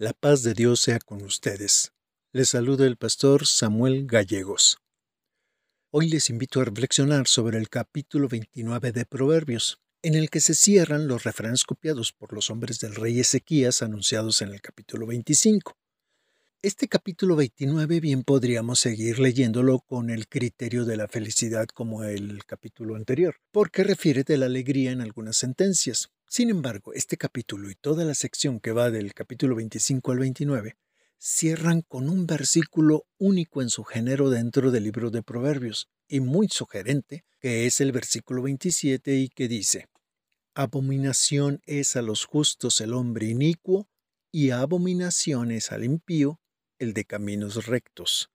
[0.00, 1.92] La paz de Dios sea con ustedes.
[2.32, 4.78] Les saluda el pastor Samuel Gallegos.
[5.90, 10.54] Hoy les invito a reflexionar sobre el capítulo 29 de Proverbios, en el que se
[10.54, 15.76] cierran los refranes copiados por los hombres del rey Ezequías anunciados en el capítulo 25.
[16.62, 22.46] Este capítulo 29 bien podríamos seguir leyéndolo con el criterio de la felicidad como el
[22.46, 27.74] capítulo anterior, porque refiere de la alegría en algunas sentencias, sin embargo, este capítulo y
[27.74, 30.76] toda la sección que va del capítulo 25 al 29
[31.18, 36.46] cierran con un versículo único en su género dentro del libro de Proverbios y muy
[36.46, 39.88] sugerente, que es el versículo 27 y que dice,
[40.54, 43.88] Abominación es a los justos el hombre inicuo
[44.30, 46.38] y abominación es al impío
[46.78, 48.30] el de caminos rectos.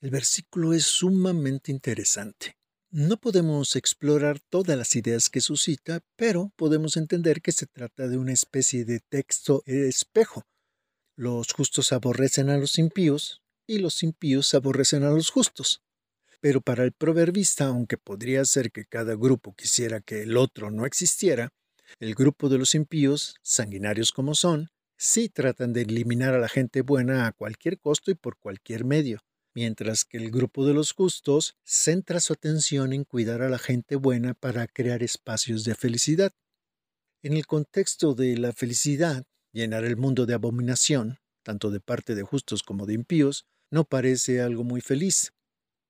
[0.00, 2.56] El versículo es sumamente interesante.
[2.92, 8.16] No podemos explorar todas las ideas que suscita, pero podemos entender que se trata de
[8.16, 10.44] una especie de texto espejo.
[11.16, 15.82] Los justos aborrecen a los impíos y los impíos aborrecen a los justos.
[16.40, 20.86] Pero para el proverbista, aunque podría ser que cada grupo quisiera que el otro no
[20.86, 21.52] existiera,
[21.98, 26.82] el grupo de los impíos, sanguinarios como son, sí tratan de eliminar a la gente
[26.82, 29.22] buena a cualquier costo y por cualquier medio
[29.56, 33.96] mientras que el grupo de los justos centra su atención en cuidar a la gente
[33.96, 36.30] buena para crear espacios de felicidad.
[37.22, 42.22] En el contexto de la felicidad, llenar el mundo de abominación, tanto de parte de
[42.22, 45.32] justos como de impíos, no parece algo muy feliz.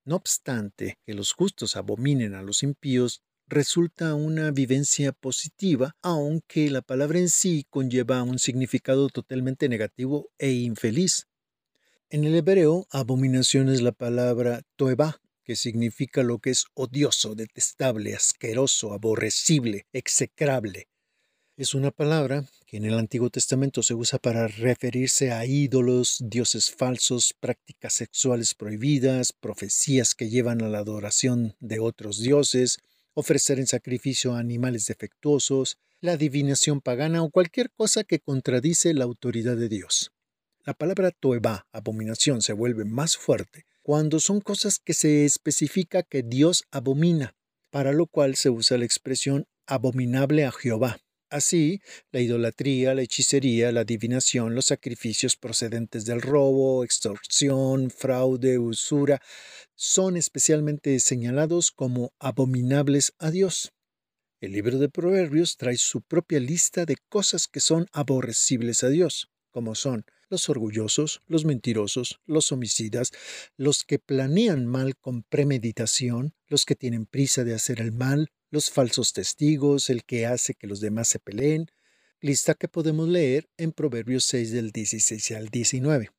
[0.05, 6.83] No obstante que los justos abominen a los impíos, resulta una vivencia positiva, aunque la
[6.83, 11.27] palabra en sí conlleva un significado totalmente negativo e infeliz.
[12.09, 18.15] En el hebreo, abominación es la palabra toeba, que significa lo que es odioso, detestable,
[18.15, 20.87] asqueroso, aborrecible, execrable.
[21.57, 26.71] Es una palabra que en el Antiguo Testamento se usa para referirse a ídolos, dioses
[26.71, 32.79] falsos, prácticas sexuales prohibidas, profecías que llevan a la adoración de otros dioses,
[33.15, 39.05] ofrecer en sacrificio a animales defectuosos, la adivinación pagana o cualquier cosa que contradice la
[39.05, 40.13] autoridad de Dios.
[40.67, 46.25] La palabra toeba, abominación, se vuelve más fuerte cuando son cosas que se especifica que
[46.25, 47.37] Dios abomina,
[47.71, 50.99] para lo cual se usa la expresión abominable a Jehová.
[51.31, 59.23] Así, la idolatría, la hechicería, la adivinación, los sacrificios procedentes del robo, extorsión, fraude, usura,
[59.77, 63.73] son especialmente señalados como abominables a Dios.
[64.41, 69.31] El libro de Proverbios trae su propia lista de cosas que son aborrecibles a Dios,
[69.53, 73.13] como son los orgullosos, los mentirosos, los homicidas,
[73.57, 78.71] los que planean mal con premeditación, los que tienen prisa de hacer el mal, los
[78.71, 81.67] falsos testigos, el que hace que los demás se peleen,
[82.21, 86.11] lista que podemos leer en Proverbios 6 del 16 al 19.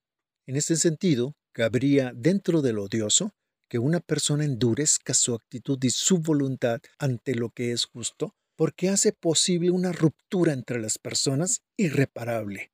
[0.45, 3.33] En este sentido, cabría dentro del odioso
[3.67, 8.89] que una persona endurezca su actitud y su voluntad ante lo que es justo, porque
[8.89, 12.71] hace posible una ruptura entre las personas irreparable.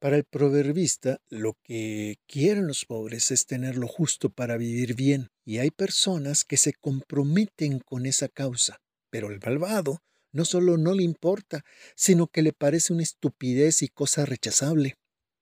[0.00, 5.30] Para el proverbista, lo que quieren los pobres es tener lo justo para vivir bien,
[5.44, 10.00] y hay personas que se comprometen con esa causa, pero el malvado
[10.30, 11.64] no solo no le importa,
[11.96, 14.94] sino que le parece una estupidez y cosa rechazable.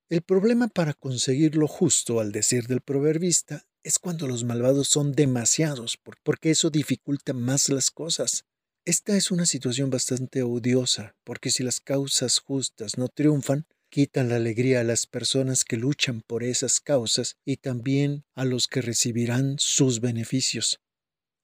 [0.09, 5.13] El problema para conseguir lo justo, al decir del proverbista, es cuando los malvados son
[5.13, 8.47] demasiados, porque eso dificulta más las cosas.
[8.87, 14.37] Esta es una situación bastante odiosa, porque si las causas justas no triunfan, quitan la
[14.37, 19.57] alegría a las personas que luchan por esas causas y también a los que recibirán
[19.59, 20.83] sus beneficios.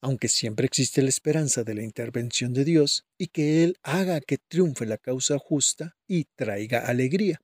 [0.02, 4.36] Aunque siempre existe la esperanza de la intervención de Dios y que Él haga que
[4.36, 7.40] triunfe la causa justa y traiga alegría.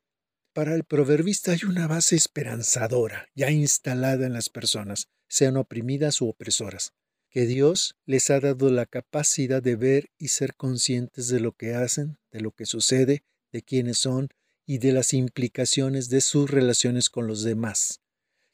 [0.52, 6.28] Para el proverbista hay una base esperanzadora ya instalada en las personas, sean oprimidas u
[6.28, 6.92] opresoras,
[7.30, 11.72] que Dios les ha dado la capacidad de ver y ser conscientes de lo que
[11.72, 13.22] hacen, de lo que sucede,
[13.52, 14.28] de quiénes son
[14.68, 18.02] y de las implicaciones de sus relaciones con los demás.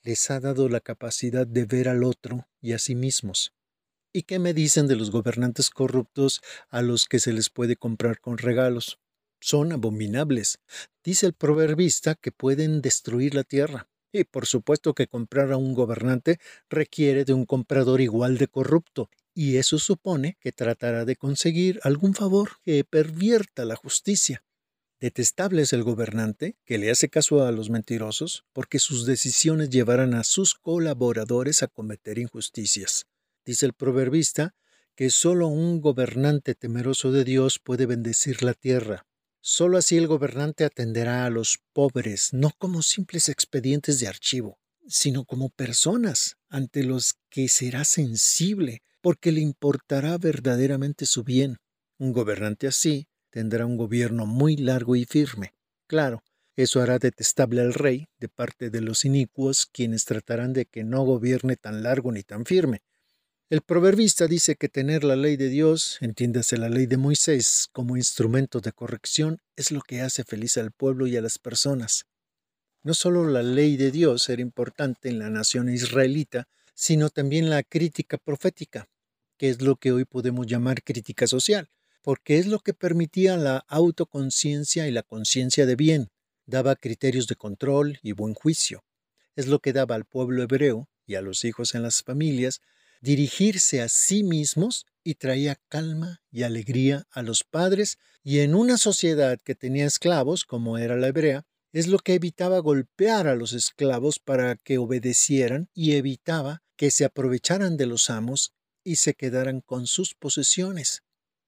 [0.04, 3.52] Les ha dado la capacidad de ver al otro y a sí mismos.
[4.12, 6.40] ¿Y qué me dicen de los gobernantes corruptos
[6.70, 9.00] a los que se les puede comprar con regalos?
[9.40, 10.60] Son abominables.
[11.02, 13.88] Dice el proverbista que pueden destruir la tierra.
[14.12, 16.38] Y por supuesto que comprar a un gobernante
[16.70, 22.14] requiere de un comprador igual de corrupto, y eso supone que tratará de conseguir algún
[22.14, 24.44] favor que pervierta la justicia.
[25.00, 30.14] Detestable es el gobernante que le hace caso a los mentirosos porque sus decisiones llevarán
[30.14, 33.06] a sus colaboradores a cometer injusticias.
[33.44, 34.54] Dice el proverbista
[34.94, 39.06] que solo un gobernante temeroso de Dios puede bendecir la tierra.
[39.40, 45.24] Solo así el gobernante atenderá a los pobres, no como simples expedientes de archivo, sino
[45.24, 51.58] como personas ante los que será sensible, porque le importará verdaderamente su bien.
[51.98, 55.54] Un gobernante así tendrá un gobierno muy largo y firme.
[55.88, 56.22] Claro,
[56.54, 61.02] eso hará detestable al rey de parte de los inicuos, quienes tratarán de que no
[61.02, 62.82] gobierne tan largo ni tan firme.
[63.50, 67.96] El proverbista dice que tener la ley de Dios, entiéndase la ley de Moisés, como
[67.96, 72.04] instrumento de corrección, es lo que hace feliz al pueblo y a las personas.
[72.84, 77.64] No solo la ley de Dios era importante en la nación israelita, sino también la
[77.64, 78.88] crítica profética,
[79.36, 81.68] que es lo que hoy podemos llamar crítica social,
[82.04, 86.10] porque es lo que permitía la autoconciencia y la conciencia de bien,
[86.44, 88.84] daba criterios de control y buen juicio.
[89.36, 92.60] Es lo que daba al pueblo hebreo y a los hijos en las familias
[93.00, 98.76] dirigirse a sí mismos y traía calma y alegría a los padres y en una
[98.76, 103.54] sociedad que tenía esclavos, como era la hebrea, es lo que evitaba golpear a los
[103.54, 108.52] esclavos para que obedecieran y evitaba que se aprovecharan de los amos
[108.84, 111.03] y se quedaran con sus posesiones.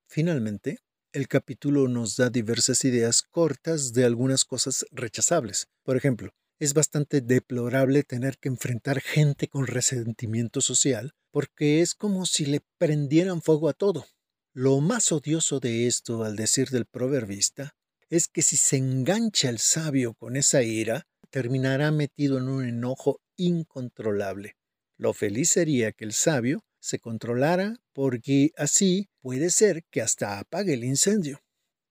[0.09, 0.79] Finalmente,
[1.13, 5.69] el capítulo nos da diversas ideas cortas de algunas cosas rechazables.
[5.83, 12.25] Por ejemplo, es bastante deplorable tener que enfrentar gente con resentimiento social, porque es como
[12.25, 14.07] si le prendieran fuego a todo.
[14.55, 17.75] Lo más odioso de esto, al decir del proverbista,
[18.09, 23.21] es que si se engancha el sabio con esa ira, terminará metido en un enojo
[23.37, 24.57] incontrolable.
[24.97, 30.75] Lo feliz sería que el sabio se controlara porque así puede ser que hasta apague
[30.75, 31.41] el incendio.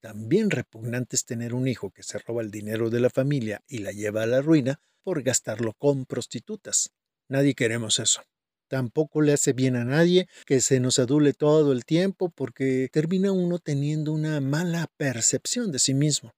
[0.01, 3.80] También repugnante es tener un hijo que se roba el dinero de la familia y
[3.80, 6.92] la lleva a la ruina por gastarlo con prostitutas.
[7.27, 8.21] Nadie queremos eso.
[8.68, 13.31] Tampoco le hace bien a nadie que se nos adule todo el tiempo porque termina
[13.31, 16.31] uno teniendo una mala percepción de sí mismo.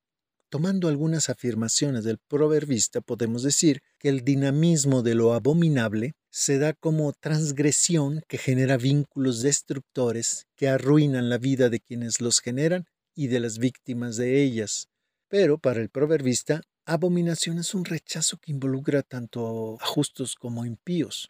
[0.49, 6.71] Tomando algunas afirmaciones del proverbista, podemos decir que el dinamismo de lo abominable se da
[6.71, 13.27] como transgresión que genera vínculos destructores que arruinan la vida de quienes los generan y
[13.27, 14.87] de las víctimas de ellas.
[15.27, 21.29] Pero para el proverbista, abominación es un rechazo que involucra tanto a justos como impíos.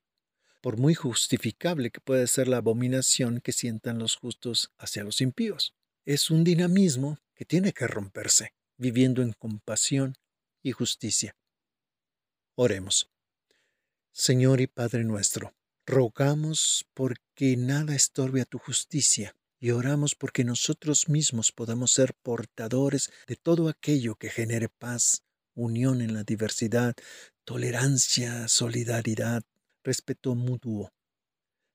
[0.61, 5.73] Por muy justificable que pueda ser la abominación que sientan los justos hacia los impíos,
[6.05, 10.15] es un dinamismo que tiene que romperse viviendo en compasión
[10.63, 11.35] y justicia.
[12.55, 13.09] Oremos.
[14.11, 15.53] Señor y Padre nuestro,
[15.85, 23.11] rogamos porque nada estorbe a tu justicia y oramos porque nosotros mismos podamos ser portadores
[23.27, 25.23] de todo aquello que genere paz,
[25.55, 26.95] unión en la diversidad,
[27.43, 29.43] tolerancia, solidaridad,
[29.83, 30.91] respeto mutuo.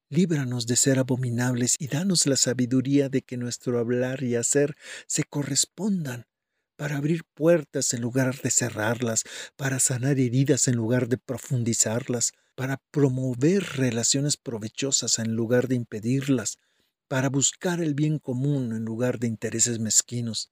[0.08, 4.76] Líbranos de ser abominables y danos la sabiduría de que nuestro hablar y hacer
[5.06, 6.26] se correspondan
[6.76, 9.24] para abrir puertas en lugar de cerrarlas,
[9.56, 16.58] para sanar heridas en lugar de profundizarlas, para promover relaciones provechosas en lugar de impedirlas,
[17.08, 20.50] para buscar el bien común en lugar de intereses mezquinos.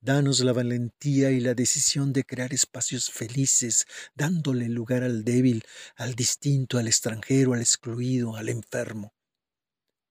[0.00, 5.64] Danos la valentía y la decisión de crear espacios felices, dándole lugar al débil,
[5.96, 9.14] al distinto, al extranjero, al excluido, al enfermo.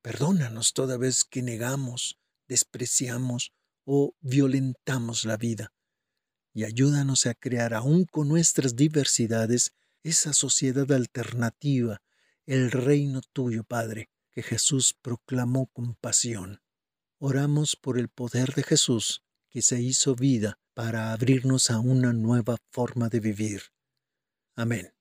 [0.02, 3.54] Perdónanos toda vez que negamos, despreciamos
[3.86, 5.74] o violentamos la vida.
[6.54, 9.74] Y ayúdanos a crear, aún con nuestras diversidades,
[10.04, 12.02] esa sociedad alternativa,
[12.46, 16.62] el reino tuyo, Padre, que Jesús proclamó con pasión.
[17.20, 22.58] Oramos por el poder de Jesús, que se hizo vida para abrirnos a una nueva
[22.72, 23.62] forma de vivir.
[24.56, 24.94] Amén.